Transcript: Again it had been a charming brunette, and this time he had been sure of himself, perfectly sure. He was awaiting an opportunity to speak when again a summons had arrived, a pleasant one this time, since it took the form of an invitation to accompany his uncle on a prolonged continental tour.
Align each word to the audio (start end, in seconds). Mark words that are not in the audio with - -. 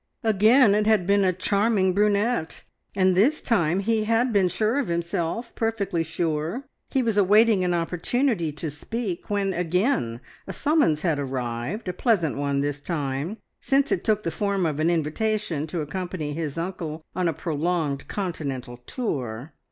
Again 0.23 0.73
it 0.73 0.87
had 0.87 1.05
been 1.05 1.23
a 1.23 1.31
charming 1.31 1.93
brunette, 1.93 2.63
and 2.95 3.13
this 3.15 3.39
time 3.39 3.81
he 3.81 4.05
had 4.05 4.33
been 4.33 4.47
sure 4.47 4.79
of 4.79 4.87
himself, 4.87 5.53
perfectly 5.53 6.01
sure. 6.01 6.63
He 6.89 7.03
was 7.03 7.17
awaiting 7.17 7.63
an 7.63 7.75
opportunity 7.75 8.51
to 8.53 8.71
speak 8.71 9.29
when 9.29 9.53
again 9.53 10.19
a 10.47 10.53
summons 10.53 11.03
had 11.03 11.19
arrived, 11.19 11.87
a 11.87 11.93
pleasant 11.93 12.35
one 12.35 12.61
this 12.61 12.79
time, 12.79 13.37
since 13.61 13.91
it 13.91 14.03
took 14.03 14.23
the 14.23 14.31
form 14.31 14.65
of 14.65 14.79
an 14.79 14.89
invitation 14.89 15.67
to 15.67 15.81
accompany 15.81 16.33
his 16.33 16.57
uncle 16.57 17.05
on 17.15 17.27
a 17.27 17.31
prolonged 17.33 18.07
continental 18.07 18.77
tour. 18.77 19.53